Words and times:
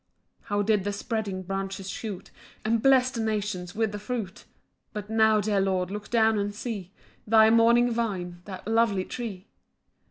6 0.39 0.47
How 0.49 0.61
did 0.63 0.83
the 0.83 0.91
spreading 0.93 1.43
branches 1.43 1.87
shoot, 1.87 2.31
And 2.65 2.81
bless 2.81 3.11
the 3.11 3.21
nations 3.21 3.75
with 3.75 3.91
the 3.91 3.99
fruit! 3.99 4.45
But 4.93 5.11
now, 5.11 5.39
dear 5.39 5.61
Lord, 5.61 5.91
look 5.91 6.09
down 6.09 6.39
and 6.39 6.55
see 6.55 6.91
Thy 7.27 7.51
mourning 7.51 7.91
vine, 7.91 8.41
that 8.45 8.65
lovely 8.67 9.05
tree. 9.05 9.45